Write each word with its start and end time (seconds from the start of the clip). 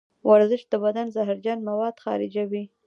ورزش 0.29 0.61
د 0.71 0.73
بدن 0.83 1.07
زهرجن 1.15 1.57
مواد 1.69 1.95
خارجوي. 2.03 2.63